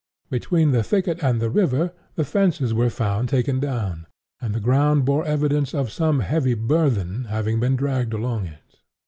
[0.31, 4.07] Between the thicket and the river, the fences were found taken down,
[4.41, 8.77] and the ground bore evidence of some heavy burthen having been dragged along it.